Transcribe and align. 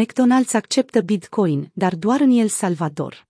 McDonald's 0.00 0.52
acceptă 0.52 1.00
Bitcoin, 1.00 1.70
dar 1.74 1.94
doar 1.94 2.20
în 2.20 2.30
El 2.30 2.48
Salvador. 2.48 3.26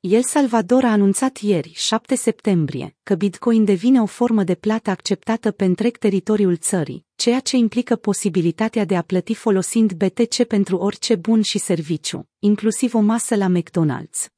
El 0.00 0.22
Salvador 0.22 0.84
a 0.84 0.90
anunțat 0.90 1.36
ieri, 1.36 1.72
7 1.74 2.14
septembrie, 2.14 2.96
că 3.02 3.14
Bitcoin 3.14 3.64
devine 3.64 4.02
o 4.02 4.06
formă 4.06 4.44
de 4.44 4.54
plată 4.54 4.90
acceptată 4.90 5.50
pe 5.50 5.64
întreg 5.64 5.96
teritoriul 5.96 6.56
țării, 6.56 7.06
ceea 7.14 7.40
ce 7.40 7.56
implică 7.56 7.96
posibilitatea 7.96 8.84
de 8.84 8.96
a 8.96 9.02
plăti 9.02 9.34
folosind 9.34 9.92
BTC 9.92 10.44
pentru 10.44 10.76
orice 10.76 11.14
bun 11.14 11.42
și 11.42 11.58
serviciu, 11.58 12.28
inclusiv 12.38 12.94
o 12.94 13.00
masă 13.00 13.36
la 13.36 13.46
McDonald's. 13.48 14.37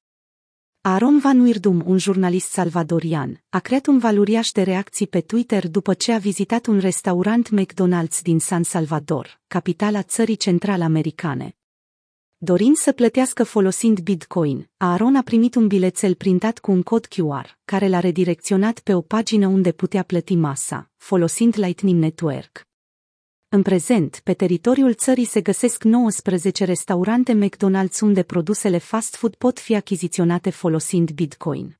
Aaron 0.82 1.18
Van 1.18 1.40
Wirdum, 1.40 1.82
un 1.86 1.98
jurnalist 1.98 2.50
salvadorian, 2.50 3.42
a 3.48 3.58
creat 3.58 3.86
un 3.86 3.98
valuriaș 3.98 4.50
de 4.50 4.62
reacții 4.62 5.06
pe 5.06 5.20
Twitter 5.20 5.68
după 5.68 5.94
ce 5.94 6.12
a 6.12 6.18
vizitat 6.18 6.66
un 6.66 6.78
restaurant 6.78 7.48
McDonald's 7.60 8.22
din 8.22 8.38
San 8.38 8.62
Salvador, 8.62 9.40
capitala 9.46 10.02
țării 10.02 10.36
central-americane. 10.36 11.56
Dorind 12.36 12.76
să 12.76 12.92
plătească 12.92 13.44
folosind 13.44 14.00
Bitcoin, 14.00 14.70
Aaron 14.76 15.16
a 15.16 15.22
primit 15.22 15.54
un 15.54 15.66
bilețel 15.66 16.14
printat 16.14 16.58
cu 16.58 16.70
un 16.70 16.82
cod 16.82 17.06
QR, 17.06 17.58
care 17.64 17.88
l-a 17.88 18.00
redirecționat 18.00 18.78
pe 18.78 18.94
o 18.94 19.00
pagină 19.00 19.46
unde 19.46 19.72
putea 19.72 20.02
plăti 20.02 20.34
masa, 20.34 20.90
folosind 20.96 21.54
Lightning 21.56 22.02
Network. 22.02 22.69
În 23.52 23.62
prezent, 23.62 24.20
pe 24.24 24.34
teritoriul 24.34 24.94
țării 24.94 25.24
se 25.24 25.40
găsesc 25.40 25.82
19 25.84 26.64
restaurante 26.64 27.38
McDonald's 27.38 28.00
unde 28.00 28.22
produsele 28.22 28.78
fast 28.78 29.14
food 29.14 29.34
pot 29.34 29.58
fi 29.58 29.74
achiziționate 29.74 30.50
folosind 30.50 31.10
Bitcoin. 31.10 31.78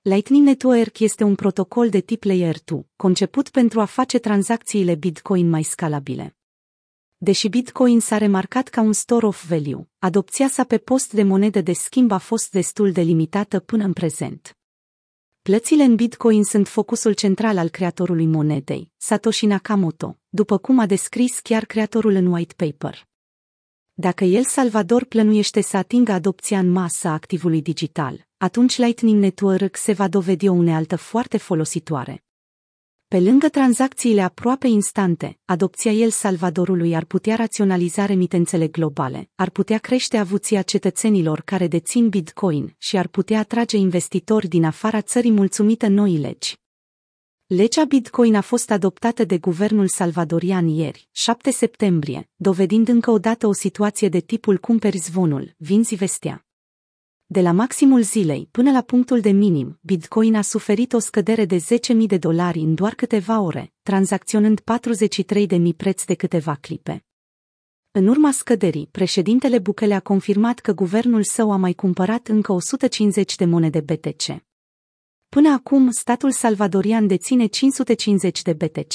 Lightning 0.00 0.46
Network 0.46 0.98
este 0.98 1.24
un 1.24 1.34
protocol 1.34 1.88
de 1.88 2.00
tip 2.00 2.22
Layer 2.22 2.56
2, 2.64 2.86
conceput 2.96 3.48
pentru 3.48 3.80
a 3.80 3.84
face 3.84 4.18
tranzacțiile 4.18 4.94
Bitcoin 4.94 5.48
mai 5.48 5.62
scalabile. 5.62 6.36
Deși 7.16 7.48
Bitcoin 7.48 8.00
s-a 8.00 8.18
remarcat 8.18 8.68
ca 8.68 8.80
un 8.80 8.92
store 8.92 9.26
of 9.26 9.48
value, 9.48 9.88
adopția 9.98 10.48
sa 10.48 10.64
pe 10.64 10.78
post 10.78 11.12
de 11.12 11.22
monedă 11.22 11.60
de 11.60 11.72
schimb 11.72 12.10
a 12.10 12.18
fost 12.18 12.50
destul 12.50 12.92
de 12.92 13.00
limitată 13.00 13.60
până 13.60 13.84
în 13.84 13.92
prezent. 13.92 14.56
Plățile 15.46 15.82
în 15.82 15.94
Bitcoin 15.94 16.44
sunt 16.44 16.68
focusul 16.68 17.12
central 17.12 17.58
al 17.58 17.68
creatorului 17.68 18.26
monedei, 18.26 18.90
Satoshi 18.96 19.46
Nakamoto, 19.46 20.18
după 20.28 20.58
cum 20.58 20.78
a 20.78 20.86
descris 20.86 21.38
chiar 21.38 21.64
creatorul 21.64 22.14
în 22.14 22.26
white 22.26 22.54
paper. 22.56 23.08
Dacă 23.92 24.24
El 24.24 24.44
Salvador 24.44 25.04
plănuiește 25.04 25.60
să 25.60 25.76
atingă 25.76 26.12
adopția 26.12 26.58
în 26.58 26.70
masă 26.70 27.08
a 27.08 27.12
activului 27.12 27.62
digital, 27.62 28.26
atunci 28.36 28.78
Lightning 28.78 29.20
Network 29.22 29.76
se 29.76 29.92
va 29.92 30.08
dovedi 30.08 30.48
o 30.48 30.52
unealtă 30.52 30.96
foarte 30.96 31.36
folositoare. 31.36 32.25
Pe 33.16 33.22
lângă 33.22 33.48
tranzacțiile 33.48 34.22
aproape 34.22 34.66
instante, 34.66 35.38
adopția 35.44 35.92
El 35.92 36.10
Salvadorului 36.10 36.94
ar 36.94 37.04
putea 37.04 37.36
raționaliza 37.36 38.06
remitențele 38.06 38.68
globale, 38.68 39.30
ar 39.34 39.50
putea 39.50 39.78
crește 39.78 40.16
avuția 40.16 40.62
cetățenilor 40.62 41.40
care 41.40 41.66
dețin 41.66 42.08
Bitcoin 42.08 42.74
și 42.78 42.96
ar 42.96 43.06
putea 43.06 43.38
atrage 43.38 43.76
investitori 43.76 44.48
din 44.48 44.64
afara 44.64 45.00
țării 45.00 45.30
mulțumită 45.30 45.86
noi 45.86 46.16
legi. 46.16 46.56
Legea 47.46 47.84
Bitcoin 47.84 48.34
a 48.34 48.40
fost 48.40 48.70
adoptată 48.70 49.24
de 49.24 49.38
guvernul 49.38 49.88
salvadorian 49.88 50.66
ieri, 50.66 51.08
7 51.12 51.50
septembrie, 51.50 52.30
dovedind 52.34 52.88
încă 52.88 53.10
o 53.10 53.18
dată 53.18 53.46
o 53.46 53.52
situație 53.52 54.08
de 54.08 54.20
tipul 54.20 54.58
cumperi 54.58 54.96
zvonul, 54.96 55.54
vinzi 55.58 55.94
vestea. 55.94 56.45
De 57.28 57.40
la 57.40 57.52
maximul 57.52 58.02
zilei 58.02 58.48
până 58.50 58.70
la 58.70 58.80
punctul 58.80 59.20
de 59.20 59.30
minim, 59.30 59.78
Bitcoin 59.80 60.34
a 60.34 60.40
suferit 60.40 60.92
o 60.92 60.98
scădere 60.98 61.44
de 61.44 61.56
10.000 61.56 62.06
de 62.06 62.18
dolari 62.18 62.58
în 62.58 62.74
doar 62.74 62.94
câteva 62.94 63.40
ore, 63.40 63.72
tranzacționând 63.82 64.60
43.000 64.60 65.76
preț 65.76 66.04
de 66.04 66.14
câteva 66.14 66.54
clipe. 66.54 67.04
În 67.90 68.06
urma 68.06 68.30
scăderii, 68.30 68.88
președintele 68.90 69.58
Bukele 69.58 69.94
a 69.94 70.00
confirmat 70.00 70.58
că 70.58 70.74
guvernul 70.74 71.22
său 71.24 71.52
a 71.52 71.56
mai 71.56 71.72
cumpărat 71.72 72.28
încă 72.28 72.52
150 72.52 73.36
de 73.36 73.44
monede 73.44 73.80
BTC. 73.80 74.44
Până 75.28 75.52
acum, 75.52 75.90
statul 75.90 76.30
salvadorian 76.30 77.06
deține 77.06 77.46
550 77.46 78.42
de 78.42 78.52
BTC. 78.52 78.94